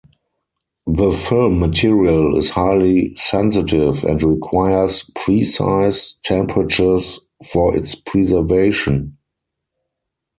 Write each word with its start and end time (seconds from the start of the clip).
The 0.87 1.11
film 1.11 1.59
material 1.59 2.35
is 2.35 2.49
highly 2.49 3.13
sensitive 3.13 4.03
and 4.03 4.23
requires 4.23 5.03
precise 5.13 6.15
temperatures 6.23 7.19
for 7.45 7.77
its 7.77 7.93
preservation. 7.93 9.19